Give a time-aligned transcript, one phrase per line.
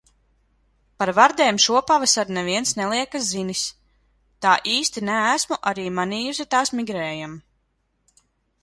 [1.01, 3.63] Par vardēm šopavasar neviens neliekas zinis.
[4.47, 7.39] Tā īsti neesmu arī manījusi tās migrējam.